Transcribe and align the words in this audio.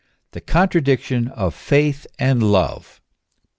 THE 0.31 0.41
CONTEADICTION 0.41 1.27
OF 1.27 1.53
FAITH 1.53 2.07
AND 2.17 2.41
LOVE. 2.41 2.99